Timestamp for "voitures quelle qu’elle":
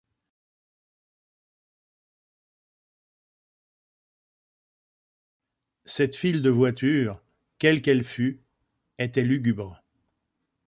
6.49-8.03